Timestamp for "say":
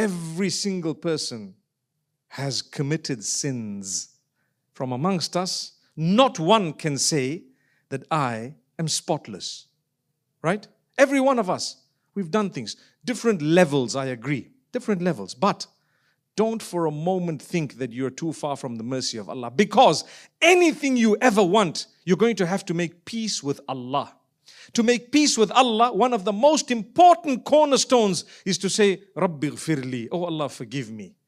6.96-7.42, 28.68-29.02